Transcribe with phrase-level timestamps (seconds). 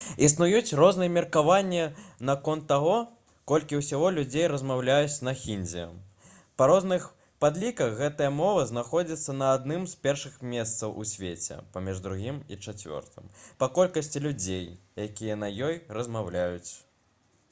[0.25, 1.81] існуюць розныя меркаванні
[2.29, 2.93] наконт таго
[3.51, 5.83] колькі ўсяго людзей размаўляюць на хіндзі.
[6.61, 7.05] па розных
[7.45, 13.29] падліках гэтая мова знаходзіцца на адным з першых месцаў у свеце паміж другім і чацвёртым
[13.63, 14.67] па колькасці людзей
[15.07, 16.69] якія на ёй размаўляюць